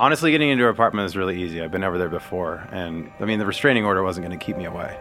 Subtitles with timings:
[0.00, 1.60] Honestly, getting into her apartment is really easy.
[1.60, 4.56] I've been over there before, and I mean, the restraining order wasn't going to keep
[4.56, 4.96] me away.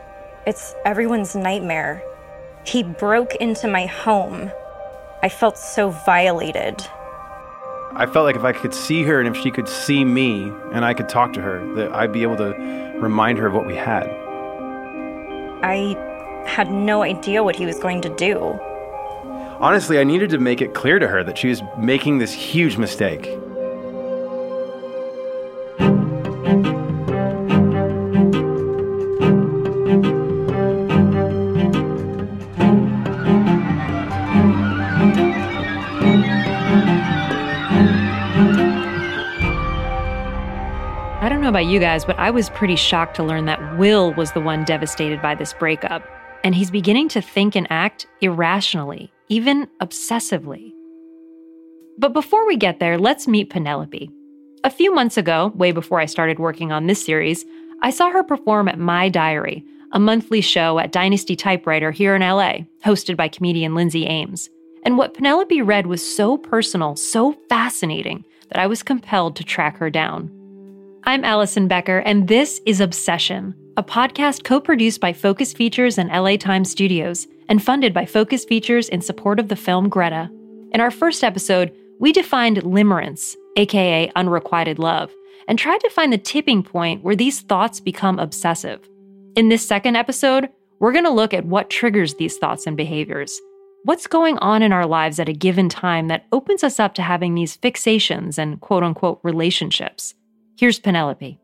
[0.47, 2.01] It's everyone's nightmare.
[2.65, 4.51] He broke into my home.
[5.21, 6.81] I felt so violated.
[7.93, 10.83] I felt like if I could see her and if she could see me and
[10.83, 12.53] I could talk to her, that I'd be able to
[12.99, 14.07] remind her of what we had.
[15.61, 15.95] I
[16.47, 18.59] had no idea what he was going to do.
[19.59, 22.77] Honestly, I needed to make it clear to her that she was making this huge
[22.77, 23.37] mistake.
[41.47, 44.41] Know about you guys, but I was pretty shocked to learn that Will was the
[44.41, 46.03] one devastated by this breakup.
[46.43, 50.73] And he's beginning to think and act irrationally, even obsessively.
[51.97, 54.11] But before we get there, let's meet Penelope.
[54.65, 57.45] A few months ago, way before I started working on this series,
[57.81, 62.23] I saw her perform at My Diary, a monthly show at Dynasty Typewriter here in
[62.23, 64.49] LA, hosted by comedian Lindsay Ames.
[64.83, 69.77] And what Penelope read was so personal, so fascinating, that I was compelled to track
[69.77, 70.36] her down.
[71.07, 76.09] I'm Allison Becker, and this is Obsession, a podcast co produced by Focus Features and
[76.09, 80.29] LA Times Studios, and funded by Focus Features in support of the film Greta.
[80.73, 85.09] In our first episode, we defined limerence, aka unrequited love,
[85.47, 88.85] and tried to find the tipping point where these thoughts become obsessive.
[89.37, 90.49] In this second episode,
[90.81, 93.39] we're going to look at what triggers these thoughts and behaviors.
[93.85, 97.01] What's going on in our lives at a given time that opens us up to
[97.01, 100.13] having these fixations and quote unquote relationships?
[100.57, 101.39] Here's Penelope.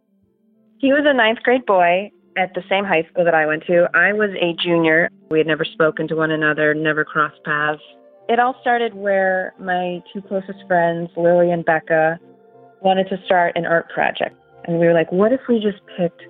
[0.79, 3.87] He was a ninth grade boy at the same high school that I went to.
[3.93, 5.09] I was a junior.
[5.29, 7.79] We had never spoken to one another, never crossed paths.
[8.27, 12.19] It all started where my two closest friends, Lily and Becca,
[12.81, 14.35] wanted to start an art project.
[14.65, 16.23] And we were like, what if we just picked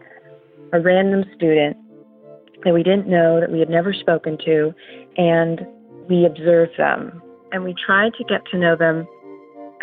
[0.74, 1.78] a random student
[2.66, 4.74] that we didn't know, that we had never spoken to,
[5.16, 5.66] and
[6.10, 7.22] we observed them.
[7.54, 9.08] And we tried to get to know them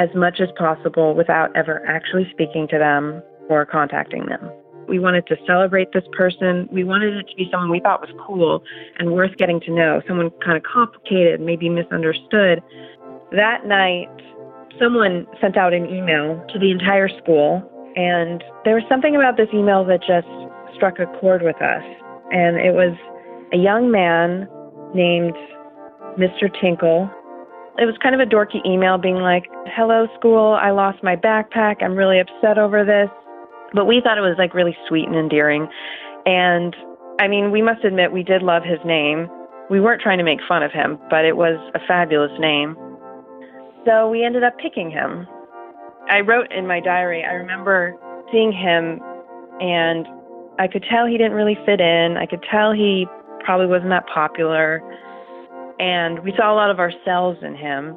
[0.00, 4.50] as much as possible without ever actually speaking to them or contacting them.
[4.88, 6.68] We wanted to celebrate this person.
[6.72, 8.62] We wanted it to be someone we thought was cool
[8.98, 12.62] and worth getting to know, someone kind of complicated, maybe misunderstood.
[13.32, 14.08] That night,
[14.80, 17.62] someone sent out an email to the entire school,
[17.94, 20.26] and there was something about this email that just
[20.74, 21.84] struck a chord with us.
[22.32, 22.96] And it was
[23.52, 24.48] a young man
[24.94, 25.34] named
[26.18, 26.48] Mr.
[26.58, 27.10] Tinkle
[27.78, 31.82] it was kind of a dorky email being like, Hello, school, I lost my backpack.
[31.82, 33.08] I'm really upset over this.
[33.72, 35.68] But we thought it was like really sweet and endearing.
[36.26, 36.74] And
[37.20, 39.28] I mean, we must admit we did love his name.
[39.70, 42.76] We weren't trying to make fun of him, but it was a fabulous name.
[43.86, 45.26] So we ended up picking him.
[46.08, 47.94] I wrote in my diary, I remember
[48.32, 49.00] seeing him
[49.60, 50.06] and
[50.58, 52.16] I could tell he didn't really fit in.
[52.16, 53.06] I could tell he
[53.44, 54.82] probably wasn't that popular
[55.80, 57.96] and we saw a lot of ourselves in him.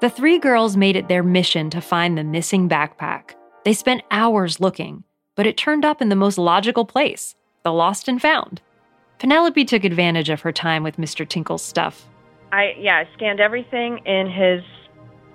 [0.00, 3.32] The three girls made it their mission to find the missing backpack.
[3.64, 5.02] They spent hours looking,
[5.34, 7.34] but it turned up in the most logical place
[7.64, 8.62] the lost and found.
[9.18, 11.28] Penelope took advantage of her time with Mr.
[11.28, 12.06] Tinkle's stuff.
[12.52, 14.62] I yeah, I scanned everything in his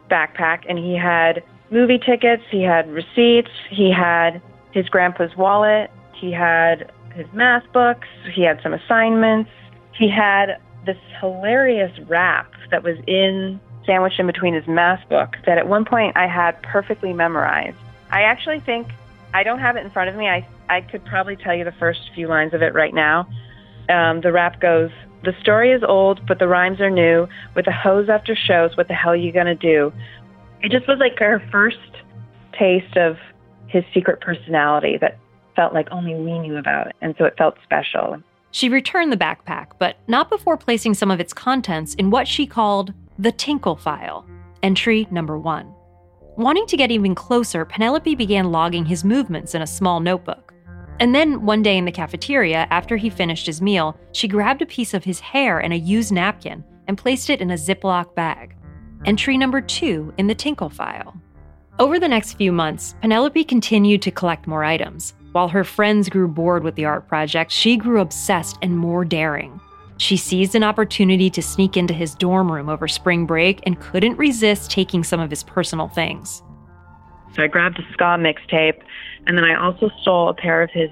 [0.10, 6.32] backpack and he had movie tickets, he had receipts, he had his grandpa's wallet, he
[6.32, 9.52] had his math books, he had some assignments,
[9.92, 15.58] he had this hilarious rap that was in sandwiched in between his math book that
[15.58, 17.78] at one point I had perfectly memorized.
[18.12, 18.88] I actually think
[19.34, 20.28] I don't have it in front of me.
[20.28, 23.28] I I could probably tell you the first few lines of it right now.
[23.90, 24.92] Um, the rap goes,
[25.24, 27.28] "The story is old, but the rhymes are new.
[27.56, 29.92] With a hose after shows, what the hell are you gonna do?"
[30.62, 31.78] It just was like our first
[32.58, 33.18] taste of
[33.68, 35.18] his secret personality that
[35.56, 38.22] felt like only we knew about, and so it felt special.
[38.54, 42.46] She returned the backpack, but not before placing some of its contents in what she
[42.46, 44.28] called the Tinkle file,
[44.62, 45.74] entry number one.
[46.38, 50.54] Wanting to get even closer, Penelope began logging his movements in a small notebook.
[51.00, 54.68] And then one day in the cafeteria, after he finished his meal, she grabbed a
[54.68, 58.56] piece of his hair and a used napkin and placed it in a Ziploc bag.
[59.06, 61.20] Entry number two in the Tinkle file.
[61.80, 65.16] Over the next few months, Penelope continued to collect more items.
[65.34, 69.60] While her friends grew bored with the art project, she grew obsessed and more daring.
[69.98, 74.18] She seized an opportunity to sneak into his dorm room over spring break and couldn't
[74.18, 76.44] resist taking some of his personal things.
[77.36, 78.80] So I grabbed a ska mixtape,
[79.26, 80.92] and then I also stole a pair of his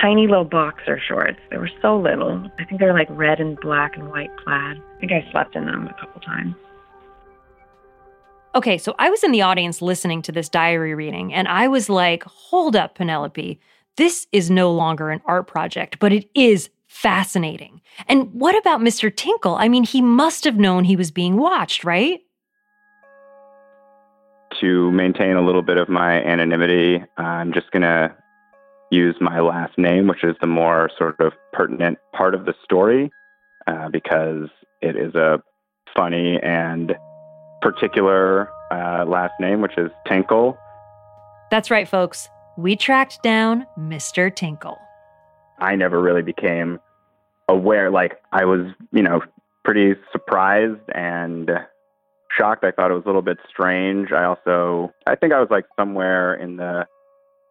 [0.00, 1.38] tiny little boxer shorts.
[1.50, 2.50] They were so little.
[2.58, 4.78] I think they're like red and black and white plaid.
[4.78, 6.56] I think I slept in them a couple times.
[8.54, 11.88] Okay, so I was in the audience listening to this diary reading, and I was
[11.88, 13.58] like, hold up, Penelope.
[13.96, 17.80] This is no longer an art project, but it is fascinating.
[18.08, 19.14] And what about Mr.
[19.14, 19.54] Tinkle?
[19.54, 22.20] I mean, he must have known he was being watched, right?
[24.60, 28.14] To maintain a little bit of my anonymity, I'm just going to
[28.90, 33.10] use my last name, which is the more sort of pertinent part of the story,
[33.66, 34.50] uh, because
[34.82, 35.42] it is a
[35.96, 36.94] funny and
[37.62, 40.58] particular uh, last name, which is Tinkle.
[41.50, 42.28] That's right, folks.
[42.58, 44.34] We tracked down Mr.
[44.34, 44.78] Tinkle.
[45.58, 46.80] I never really became
[47.48, 47.90] aware.
[47.90, 49.22] Like, I was, you know,
[49.64, 51.50] pretty surprised and
[52.36, 52.64] shocked.
[52.64, 54.12] I thought it was a little bit strange.
[54.12, 56.86] I also, I think I was like somewhere in the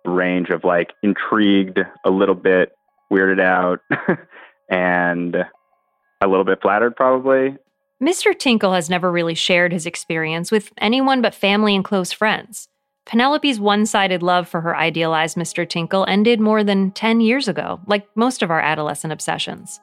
[0.05, 2.75] range of like intrigued, a little bit
[3.11, 3.79] weirded out,
[4.69, 7.57] and a little bit flattered, probably.
[8.01, 8.37] Mr.
[8.37, 12.67] Tinkle has never really shared his experience with anyone but family and close friends.
[13.05, 15.69] Penelope's one sided love for her idealized Mr.
[15.69, 19.79] Tinkle ended more than 10 years ago, like most of our adolescent obsessions.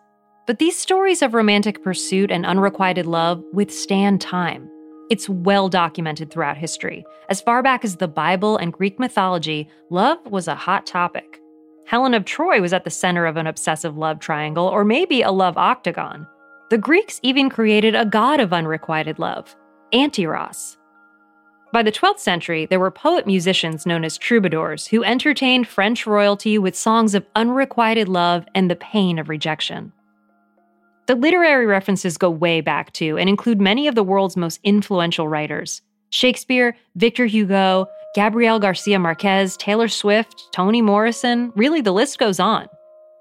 [0.49, 4.69] But these stories of romantic pursuit and unrequited love withstand time.
[5.11, 7.05] It's well documented throughout history.
[7.29, 11.39] As far back as the Bible and Greek mythology, love was a hot topic.
[11.87, 15.31] Helen of Troy was at the center of an obsessive love triangle, or maybe a
[15.31, 16.27] love octagon.
[16.71, 19.57] The Greeks even created a god of unrequited love,
[19.95, 20.77] Anteros.
[21.73, 26.59] By the 12th century, there were poet musicians known as troubadours who entertained French royalty
[26.59, 29.93] with songs of unrequited love and the pain of rejection.
[31.07, 35.27] The literary references go way back to and include many of the world's most influential
[35.27, 35.81] writers
[36.11, 42.69] Shakespeare, Victor Hugo, Gabriel Garcia Marquez, Taylor Swift, Toni Morrison, really the list goes on.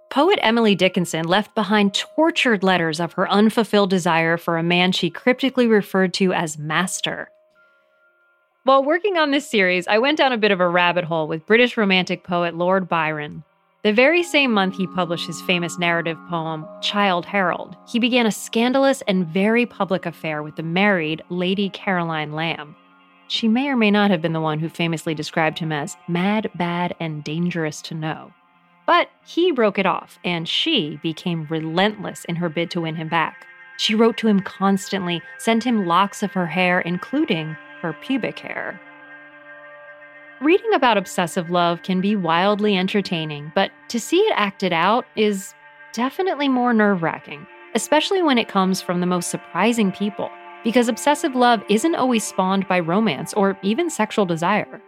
[0.10, 5.10] Poet Emily Dickinson left behind tortured letters of her unfulfilled desire for a man she
[5.10, 7.30] cryptically referred to as master.
[8.64, 11.46] While working on this series, I went down a bit of a rabbit hole with
[11.46, 13.44] British romantic poet Lord Byron.
[13.84, 18.32] The very same month he published his famous narrative poem, Childe Harold, he began a
[18.32, 22.76] scandalous and very public affair with the married Lady Caroline Lamb.
[23.28, 26.50] She may or may not have been the one who famously described him as mad,
[26.56, 28.34] bad, and dangerous to know.
[28.88, 33.10] But he broke it off, and she became relentless in her bid to win him
[33.10, 33.46] back.
[33.78, 38.82] She wrote to him constantly, sent him locks of her hair, including her pubic hair.
[40.40, 45.54] Reading about obsessive love can be wildly entertaining, but to see it acted out is
[45.94, 47.46] definitely more nerve wracking,
[47.76, 50.30] especially when it comes from the most surprising people,
[50.64, 54.82] because obsessive love isn't always spawned by romance or even sexual desire.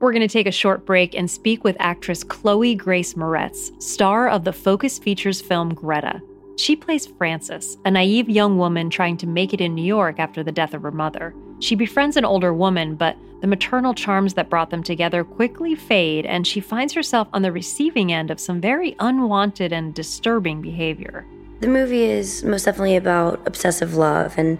[0.00, 4.30] We're going to take a short break and speak with actress Chloe Grace Moretz, star
[4.30, 6.22] of the Focus Features film Greta.
[6.56, 10.42] She plays Frances, a naive young woman trying to make it in New York after
[10.42, 11.34] the death of her mother.
[11.58, 16.24] She befriends an older woman, but the maternal charms that brought them together quickly fade,
[16.24, 21.26] and she finds herself on the receiving end of some very unwanted and disturbing behavior.
[21.60, 24.58] The movie is most definitely about obsessive love, and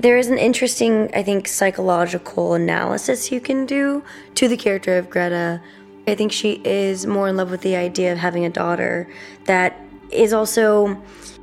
[0.00, 4.02] there is an interesting, I think, psychological analysis you can do
[4.34, 5.62] to the character of Greta.
[6.08, 9.08] I think she is more in love with the idea of having a daughter
[9.44, 9.78] that
[10.10, 11.00] is also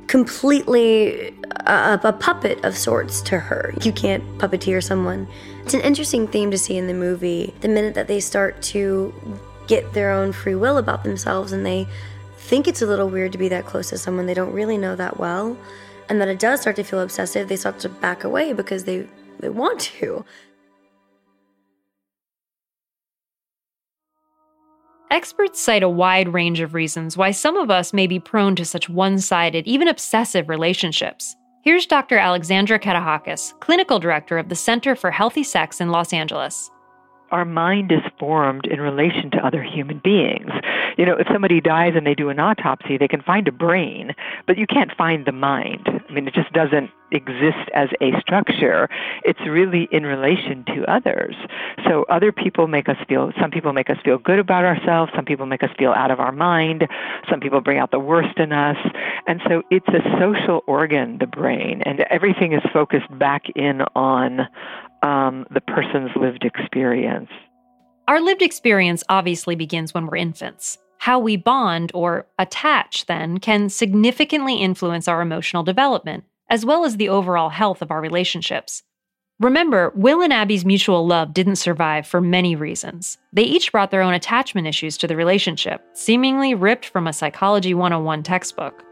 [0.08, 1.28] completely
[1.66, 3.72] a, a, puppet of sorts to her.
[3.82, 5.26] You can't puppeteer someone.
[5.62, 7.54] It's an interesting theme to see in the movie.
[7.60, 9.14] The minute that they start to
[9.68, 11.86] get their own free will about themselves and they
[12.48, 14.96] think it's a little weird to be that close to someone they don't really know
[14.96, 15.54] that well,
[16.08, 19.06] and that it does start to feel obsessive, they start to back away because they,
[19.40, 20.24] they want to.
[25.10, 28.64] Experts cite a wide range of reasons why some of us may be prone to
[28.64, 31.36] such one sided, even obsessive relationships.
[31.64, 32.16] Here's Dr.
[32.16, 36.70] Alexandra Katehakis, clinical director of the Center for Healthy Sex in Los Angeles
[37.30, 40.50] our mind is formed in relation to other human beings.
[40.96, 44.14] You know, if somebody dies and they do an autopsy, they can find a brain,
[44.46, 45.88] but you can't find the mind.
[46.08, 48.88] I mean, it just doesn't exist as a structure.
[49.24, 51.34] It's really in relation to others.
[51.86, 55.24] So other people make us feel, some people make us feel good about ourselves, some
[55.24, 56.86] people make us feel out of our mind,
[57.30, 58.76] some people bring out the worst in us.
[59.26, 64.40] And so it's a social organ, the brain, and everything is focused back in on
[65.02, 67.30] um, the person's lived experience.
[68.08, 70.78] Our lived experience obviously begins when we're infants.
[70.98, 76.96] How we bond or attach, then, can significantly influence our emotional development, as well as
[76.96, 78.82] the overall health of our relationships.
[79.40, 83.18] Remember, Will and Abby's mutual love didn't survive for many reasons.
[83.32, 87.72] They each brought their own attachment issues to the relationship, seemingly ripped from a Psychology
[87.72, 88.84] 101 textbook.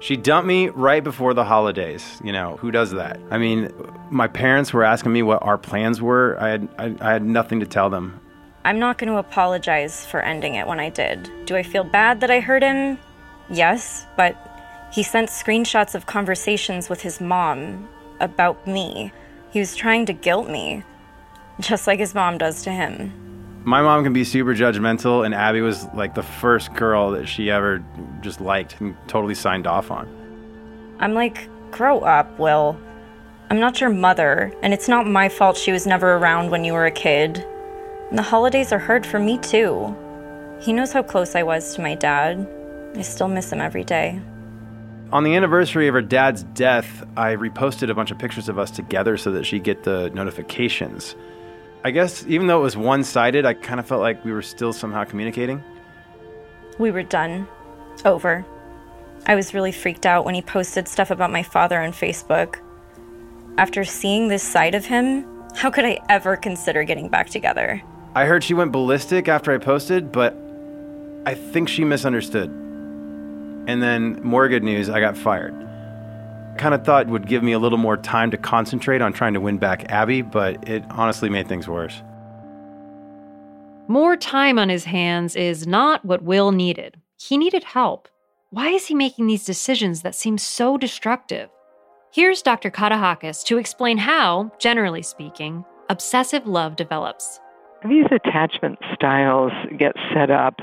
[0.00, 2.20] She dumped me right before the holidays.
[2.22, 3.18] You know, who does that?
[3.30, 3.72] I mean,
[4.10, 6.36] my parents were asking me what our plans were.
[6.38, 8.20] I had, I, I had nothing to tell them.
[8.66, 11.30] I'm not going to apologize for ending it when I did.
[11.46, 12.98] Do I feel bad that I hurt him?
[13.48, 14.36] Yes, but
[14.96, 17.86] he sent screenshots of conversations with his mom
[18.18, 19.12] about me.
[19.50, 20.84] He was trying to guilt me,
[21.60, 23.12] just like his mom does to him.
[23.62, 27.50] My mom can be super judgmental, and Abby was like the first girl that she
[27.50, 27.84] ever
[28.22, 30.08] just liked and totally signed off on.
[30.98, 32.80] I'm like, grow up, Will.
[33.50, 36.72] I'm not your mother, and it's not my fault she was never around when you
[36.72, 37.46] were a kid.
[38.08, 39.94] And the holidays are hard for me too.
[40.58, 42.48] He knows how close I was to my dad.
[42.94, 44.22] I still miss him every day.
[45.12, 48.72] On the anniversary of her dad's death, I reposted a bunch of pictures of us
[48.72, 51.14] together so that she'd get the notifications.
[51.84, 54.42] I guess even though it was one sided, I kind of felt like we were
[54.42, 55.62] still somehow communicating.
[56.78, 57.46] We were done.
[58.04, 58.44] Over.
[59.26, 62.56] I was really freaked out when he posted stuff about my father on Facebook.
[63.58, 67.80] After seeing this side of him, how could I ever consider getting back together?
[68.16, 70.36] I heard she went ballistic after I posted, but
[71.24, 72.65] I think she misunderstood.
[73.66, 75.54] And then, more good news, I got fired.
[76.56, 79.34] Kind of thought it would give me a little more time to concentrate on trying
[79.34, 82.02] to win back Abby, but it honestly made things worse.
[83.88, 86.96] More time on his hands is not what Will needed.
[87.20, 88.08] He needed help.
[88.50, 91.50] Why is he making these decisions that seem so destructive?
[92.12, 92.70] Here's Dr.
[92.70, 97.40] Katehakis to explain how, generally speaking, obsessive love develops.
[97.86, 100.54] These attachment styles get set up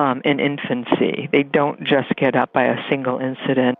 [0.00, 1.28] um, in infancy.
[1.30, 3.76] They don't just get up by a single incident.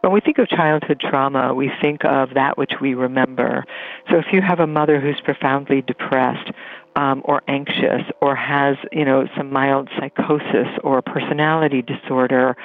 [0.00, 3.64] When we think of childhood trauma, we think of that which we remember.
[4.10, 6.50] So if you have a mother who's profoundly depressed
[6.96, 12.56] um, or anxious or has, you know, some mild psychosis or personality disorder,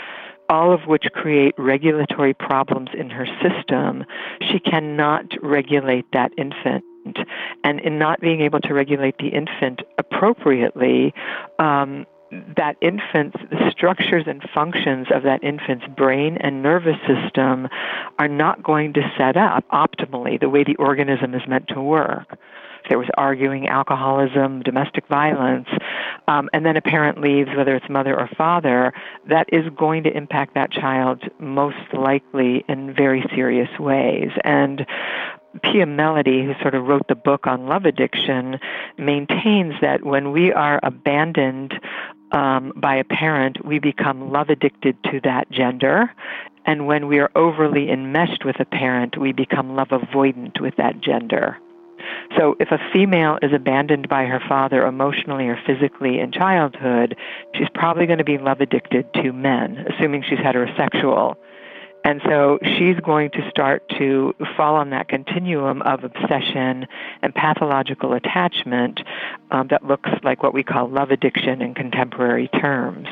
[0.49, 4.03] all of which create regulatory problems in her system,
[4.49, 6.83] she cannot regulate that infant.
[7.63, 11.13] And in not being able to regulate the infant appropriately,
[11.59, 12.05] um,
[12.57, 17.67] that infant's the structures and functions of that infant's brain and nervous system
[18.19, 22.37] are not going to set up optimally the way the organism is meant to work.
[22.89, 25.67] There was arguing, alcoholism, domestic violence,
[26.27, 28.93] um, and then a parent leaves, whether it's mother or father,
[29.27, 34.29] that is going to impact that child most likely in very serious ways.
[34.43, 34.85] And
[35.63, 38.59] Pia Mellody, who sort of wrote the book on love addiction,
[38.97, 41.73] maintains that when we are abandoned
[42.31, 46.11] um, by a parent, we become love addicted to that gender.
[46.65, 50.99] And when we are overly enmeshed with a parent, we become love avoidant with that
[50.99, 51.57] gender.
[52.37, 57.15] So if a female is abandoned by her father emotionally or physically in childhood,
[57.55, 61.35] she's probably going to be love addicted to men, assuming she's heterosexual.
[62.05, 66.85] And so she's going to start to fall on that continuum of obsession
[67.23, 69.01] and pathological attachment
[69.49, 73.07] um, that looks like what we call love addiction in contemporary terms.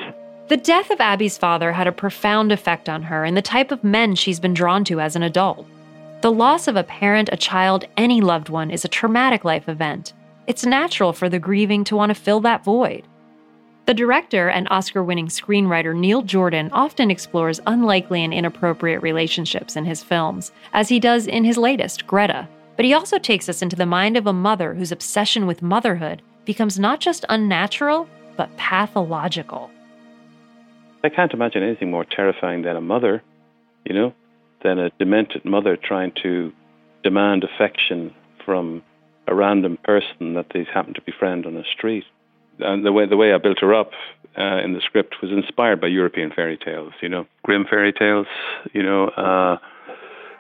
[0.47, 3.83] The death of Abby's father had a profound effect on her and the type of
[3.83, 5.65] men she's been drawn to as an adult.
[6.21, 10.13] The loss of a parent, a child, any loved one is a traumatic life event.
[10.45, 13.07] It's natural for the grieving to want to fill that void.
[13.85, 19.83] The director and Oscar winning screenwriter Neil Jordan often explores unlikely and inappropriate relationships in
[19.83, 22.47] his films, as he does in his latest, Greta.
[22.77, 26.21] But he also takes us into the mind of a mother whose obsession with motherhood
[26.45, 29.69] becomes not just unnatural, but pathological.
[31.03, 33.21] I can't imagine anything more terrifying than a mother,
[33.83, 34.13] you know,
[34.63, 36.53] than a demented mother trying to
[37.03, 38.81] demand affection from
[39.27, 42.05] a random person that they happen to befriend on the street
[42.59, 43.91] and the way the way I built her up
[44.37, 46.93] uh, in the script was inspired by European fairy tales.
[47.01, 48.27] You know, Grimm fairy tales.
[48.73, 49.57] You know, uh,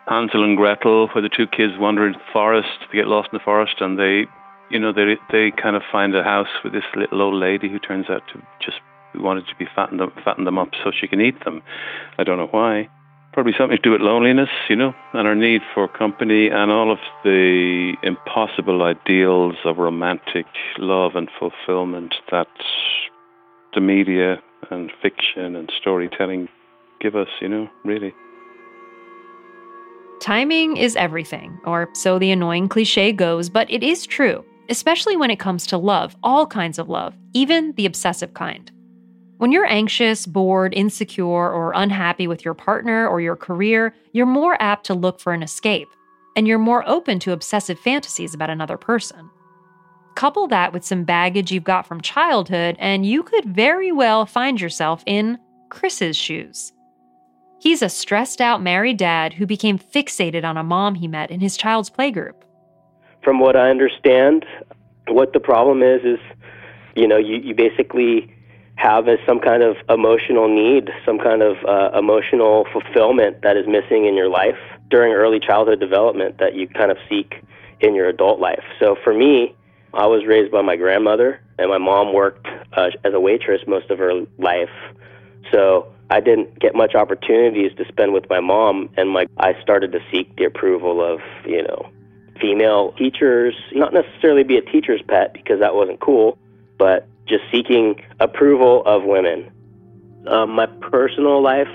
[0.07, 3.37] Hansel and Gretel, where the two kids wander into the forest, they get lost in
[3.37, 4.25] the forest, and they,
[4.69, 7.79] you know, they they kind of find a house with this little old lady who
[7.79, 8.77] turns out to just
[9.15, 11.61] wanted to be fatten them fatten them up so she can eat them.
[12.17, 12.89] I don't know why
[13.33, 16.91] probably something to do with loneliness, you know, and our need for company and all
[16.91, 20.45] of the impossible ideals of romantic
[20.77, 22.47] love and fulfillment that
[23.73, 26.47] the media and fiction and storytelling
[27.01, 28.13] give us, you know, really.
[30.21, 35.29] Timing is everything, or so the annoying cliche goes, but it is true, especially when
[35.29, 38.71] it comes to love, all kinds of love, even the obsessive kind.
[39.43, 44.55] When you're anxious, bored, insecure, or unhappy with your partner or your career, you're more
[44.61, 45.89] apt to look for an escape,
[46.37, 49.29] and you're more open to obsessive fantasies about another person.
[50.15, 54.61] Couple that with some baggage you've got from childhood, and you could very well find
[54.61, 56.71] yourself in Chris's shoes.
[57.59, 61.41] He's a stressed out married dad who became fixated on a mom he met in
[61.41, 62.43] his child's playgroup.
[63.25, 64.45] From what I understand,
[65.09, 66.19] what the problem is is,
[66.95, 68.33] you know, you, you basically
[68.75, 73.65] have as some kind of emotional need, some kind of uh, emotional fulfillment that is
[73.67, 74.57] missing in your life
[74.89, 77.43] during early childhood development that you kind of seek
[77.79, 78.63] in your adult life.
[78.79, 79.55] So for me,
[79.93, 83.91] I was raised by my grandmother, and my mom worked uh, as a waitress most
[83.91, 84.69] of her life.
[85.51, 89.91] So I didn't get much opportunities to spend with my mom, and my I started
[89.91, 91.89] to seek the approval of you know
[92.41, 96.37] female teachers, not necessarily be a teacher's pet because that wasn't cool,
[96.77, 99.51] but just seeking approval of women.
[100.27, 101.67] Um, my personal life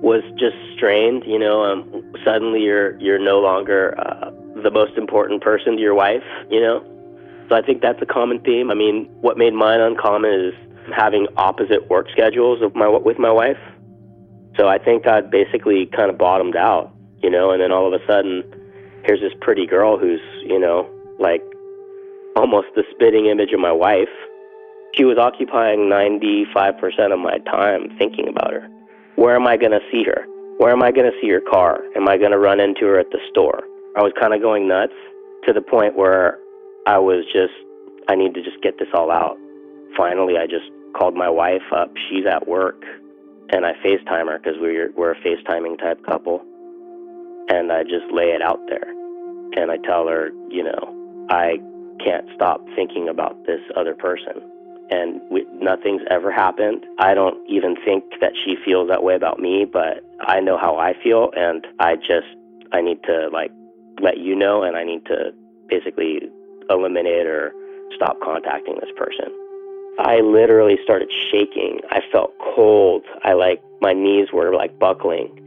[0.00, 1.24] was just strained.
[1.26, 4.30] You know, um, suddenly you're you're no longer uh,
[4.62, 6.22] the most important person to your wife.
[6.50, 8.70] You know, so I think that's a common theme.
[8.70, 10.54] I mean, what made mine uncommon is
[10.96, 13.58] having opposite work schedules of my with my wife.
[14.56, 16.92] So I think I basically kind of bottomed out.
[17.22, 18.44] You know, and then all of a sudden,
[19.04, 20.88] here's this pretty girl who's you know
[21.18, 21.42] like
[22.36, 24.08] almost the spitting image of my wife
[24.94, 28.68] she was occupying 95% of my time thinking about her.
[29.16, 30.26] Where am I going to see her?
[30.58, 31.82] Where am I going to see her car?
[31.94, 33.62] Am I going to run into her at the store?
[33.96, 34.94] I was kind of going nuts
[35.46, 36.38] to the point where
[36.86, 37.54] I was just,
[38.08, 39.36] I need to just get this all out.
[39.96, 41.92] Finally, I just called my wife up.
[42.08, 42.82] She's at work,
[43.50, 46.42] and I FaceTime her because we're, we're a FaceTiming type couple.
[47.50, 48.88] And I just lay it out there.
[49.56, 51.58] And I tell her, you know, I
[52.04, 54.42] can't stop thinking about this other person
[54.90, 56.84] and we, nothing's ever happened.
[56.98, 60.76] I don't even think that she feels that way about me, but I know how
[60.76, 62.26] I feel, and I just
[62.72, 63.50] I need to like
[64.00, 65.32] let you know, and I need to
[65.68, 66.22] basically
[66.70, 67.52] eliminate or
[67.94, 69.32] stop contacting this person.
[69.98, 71.80] I literally started shaking.
[71.90, 73.04] I felt cold.
[73.24, 75.44] I like my knees were like buckling.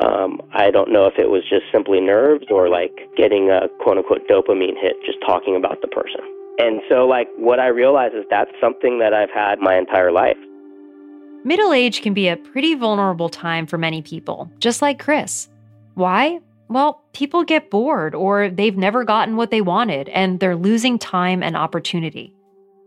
[0.00, 3.96] Um, I don't know if it was just simply nerves or like getting a quote
[3.96, 6.20] unquote dopamine hit just talking about the person.
[6.58, 10.36] And so, like, what I realize is that's something that I've had my entire life.
[11.44, 15.48] Middle age can be a pretty vulnerable time for many people, just like Chris.
[15.94, 16.40] Why?
[16.68, 21.42] Well, people get bored or they've never gotten what they wanted and they're losing time
[21.42, 22.34] and opportunity.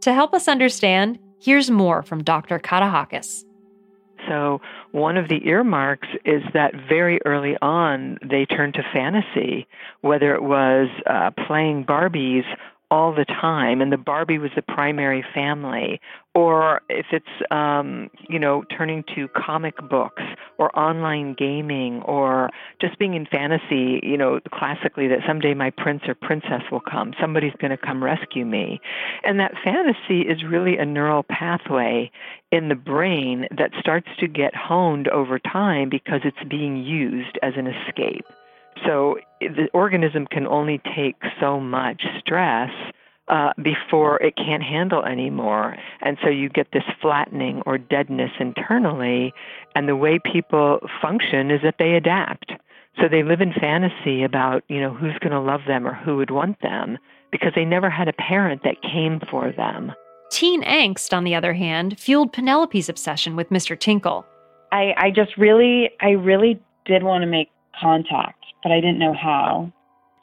[0.02, 2.58] To help us understand, here's more from Dr.
[2.60, 3.44] Katehakis.
[4.28, 4.60] So,
[4.92, 9.68] one of the earmarks is that very early on they turned to fantasy,
[10.02, 12.44] whether it was uh, playing Barbies
[12.90, 16.00] all the time and the barbie was the primary family.
[16.34, 20.24] Or if it's um you know turning to comic books
[20.58, 26.04] or online gaming or just being in fantasy you know classically that someday my prince
[26.08, 28.80] or princess will come somebody's going to come rescue me.
[29.24, 32.12] And that fantasy is really a neural pathway
[32.52, 37.54] in the brain that starts to get honed over time because it's being used as
[37.58, 38.26] an escape
[38.86, 42.72] so the organism can only take so much stress
[43.28, 45.76] uh, before it can't handle anymore.
[46.02, 49.34] And so you get this flattening or deadness internally.
[49.76, 52.54] And the way people function is that they adapt.
[53.00, 56.18] So they live in fantasy about, you know, who's going to love them or who
[56.18, 56.98] would want them
[57.32, 59.92] because they never had a parent that came for them.
[60.32, 63.80] Teen angst, on the other hand, fueled Penelope's obsession with Mr.
[63.80, 64.26] Tinkle.
[64.72, 69.14] I, I just really, I really did want to make contact but I didn't know
[69.14, 69.72] how.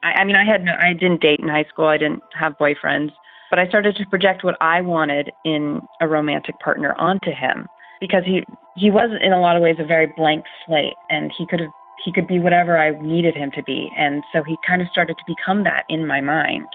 [0.03, 1.87] I, I mean, I had no, I didn't date in high school.
[1.87, 3.13] I didn't have boyfriends,
[3.51, 7.67] but I started to project what I wanted in a romantic partner onto him
[8.01, 8.45] because he
[8.77, 11.71] he was in a lot of ways a very blank slate, and he could have
[12.05, 15.17] he could be whatever I needed him to be, and so he kind of started
[15.17, 16.67] to become that in my mind.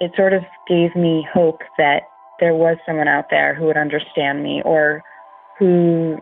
[0.00, 2.04] It sort of gave me hope that
[2.40, 5.02] there was someone out there who would understand me or
[5.58, 6.18] who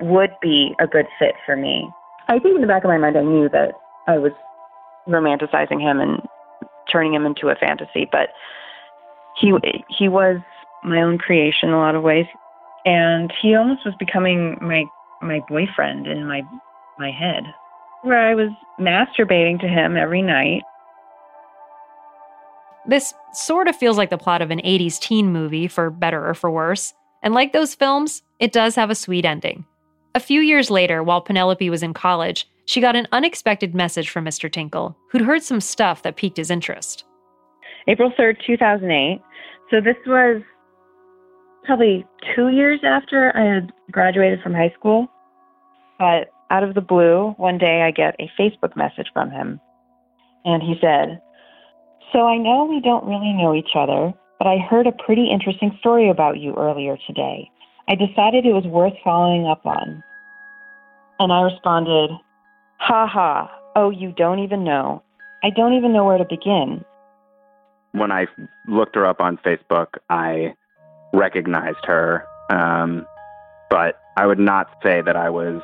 [0.00, 1.88] would be a good fit for me.
[2.28, 3.72] I think in the back of my mind, I knew that
[4.06, 4.32] I was
[5.08, 6.20] romanticizing him and
[6.90, 8.28] turning him into a fantasy, but
[9.40, 9.52] he
[9.88, 10.38] he was
[10.84, 12.26] my own creation in a lot of ways,
[12.84, 14.84] and he almost was becoming my
[15.22, 16.42] my boyfriend in my
[16.98, 17.44] my head,
[18.02, 20.62] where I was masturbating to him every night.
[22.86, 26.34] This sort of feels like the plot of an 80s teen movie, for better or
[26.34, 26.94] for worse.
[27.22, 29.66] And like those films, it does have a sweet ending.
[30.18, 34.24] A few years later, while Penelope was in college, she got an unexpected message from
[34.24, 34.50] Mr.
[34.50, 37.04] Tinkle, who'd heard some stuff that piqued his interest.
[37.86, 39.22] April 3rd, 2008.
[39.70, 40.42] So this was
[41.62, 42.04] probably
[42.34, 45.06] two years after I had graduated from high school.
[46.00, 49.60] But out of the blue, one day I get a Facebook message from him.
[50.44, 51.20] And he said,
[52.12, 55.76] So I know we don't really know each other, but I heard a pretty interesting
[55.78, 57.48] story about you earlier today.
[57.86, 60.02] I decided it was worth following up on.
[61.18, 62.10] And I responded,
[62.78, 65.02] Ha ha, oh, you don't even know.
[65.42, 66.84] I don't even know where to begin.
[67.92, 68.26] When I
[68.68, 70.54] looked her up on Facebook, I
[71.12, 73.06] recognized her, um,
[73.70, 75.60] but I would not say that I was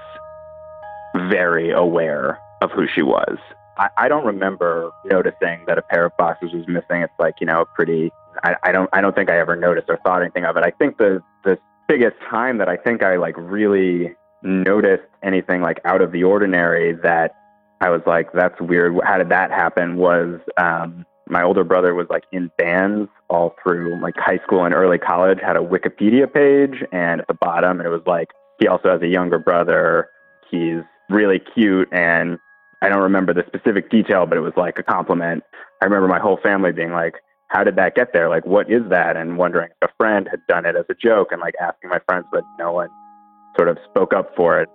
[1.28, 3.38] very aware of who she was.
[3.76, 7.02] I, I don't remember noticing that a pair of boxes was missing.
[7.02, 8.10] It's like you know, a pretty.
[8.42, 8.88] I, I don't.
[8.92, 10.64] I don't think I ever noticed or thought anything of it.
[10.64, 14.14] I think the the biggest time that I think I like really
[14.44, 17.34] noticed anything like out of the ordinary that
[17.80, 18.94] I was like, that's weird.
[19.04, 19.96] How did that happen?
[19.96, 24.74] Was um, my older brother was like in bands all through like high school and
[24.74, 28.28] early college, had a Wikipedia page, and at the bottom it was like
[28.60, 30.08] he also has a younger brother.
[30.50, 32.38] He's really cute, and
[32.82, 35.42] I don't remember the specific detail, but it was like a compliment.
[35.82, 37.14] I remember my whole family being like,
[37.48, 38.28] how did that get there?
[38.28, 39.16] Like, what is that?
[39.16, 42.00] And wondering if a friend had done it as a joke and like asking my
[42.06, 42.88] friends, but no one
[43.56, 44.68] sort of spoke up for it.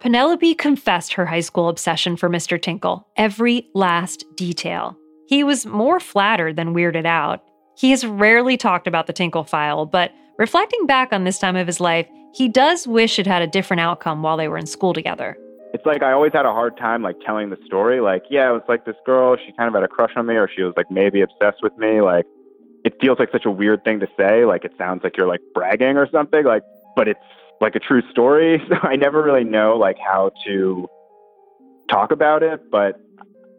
[0.00, 2.60] Penelope confessed her high school obsession for Mr.
[2.60, 4.96] Tinkle, every last detail.
[5.26, 7.42] He was more flattered than weirded out.
[7.76, 11.66] He has rarely talked about the Tinkle file, but reflecting back on this time of
[11.66, 14.92] his life, he does wish it had a different outcome while they were in school
[14.92, 15.36] together.
[15.72, 18.00] It's like I always had a hard time like telling the story.
[18.00, 20.34] Like, yeah, it was like this girl, she kind of had a crush on me,
[20.34, 22.00] or she was like maybe obsessed with me.
[22.00, 22.26] Like,
[22.84, 24.44] it feels like such a weird thing to say.
[24.44, 26.44] Like, it sounds like you're like bragging or something.
[26.44, 26.62] Like,
[26.96, 27.20] but it's
[27.60, 28.60] like a true story.
[28.68, 30.88] So I never really know like how to
[31.88, 33.00] talk about it, but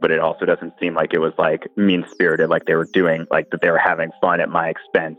[0.02, 3.26] but it also doesn't seem like it was like mean spirited, like they were doing
[3.32, 5.18] like that they were having fun at my expense.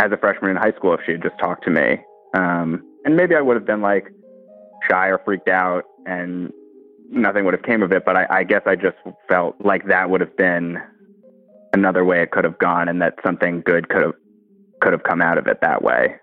[0.00, 1.98] As a freshman in high school, if she had just talked to me,
[2.36, 4.12] um, and maybe I would have been like
[4.90, 6.52] shy or freaked out, and
[7.10, 8.04] nothing would have came of it.
[8.04, 8.96] But I, I guess I just
[9.28, 10.78] felt like that would have been
[11.72, 14.14] another way it could have gone, and that something good could have
[14.80, 16.16] could have come out of it that way.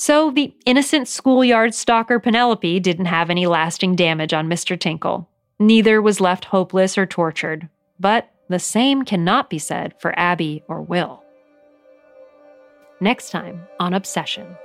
[0.00, 4.80] So the innocent schoolyard stalker Penelope didn't have any lasting damage on Mr.
[4.80, 5.28] Tinkle.
[5.58, 7.68] Neither was left hopeless or tortured.
[7.98, 11.22] But the same cannot be said for Abby or Will.
[12.98, 14.56] Next time on Obsession.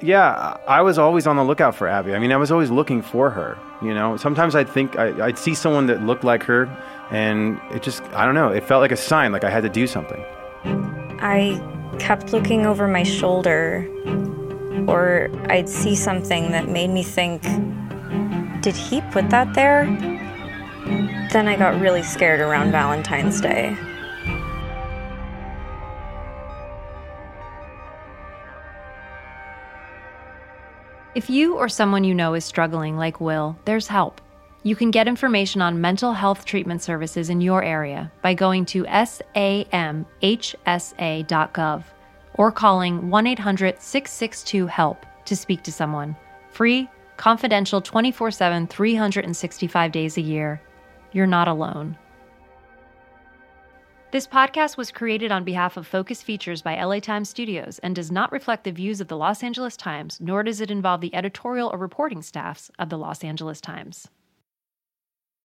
[0.00, 2.14] Yeah, I was always on the lookout for Abby.
[2.14, 3.58] I mean, I was always looking for her.
[3.82, 6.64] You know, sometimes I'd think I, would see someone that looked like her,
[7.10, 9.68] and it just, I don't know, it felt like a sign, like I had to
[9.68, 10.24] do something.
[11.20, 11.60] I
[11.98, 13.86] kept looking over my shoulder
[14.88, 17.42] or I'd see something that made me think,
[18.62, 19.86] did he put that there?
[21.32, 23.76] Then I got really scared around Valentine's Day.
[31.14, 34.20] If you or someone you know is struggling like Will, there's help.
[34.62, 38.84] You can get information on mental health treatment services in your area by going to
[38.84, 39.74] samhsa.gov
[42.34, 46.16] or calling 1 800 662 HELP to speak to someone.
[46.50, 50.60] Free, confidential 24 7, 365 days a year.
[51.12, 51.96] You're not alone.
[54.12, 58.12] This podcast was created on behalf of Focus Features by LA Times Studios and does
[58.12, 61.70] not reflect the views of the Los Angeles Times, nor does it involve the editorial
[61.72, 64.08] or reporting staffs of the Los Angeles Times.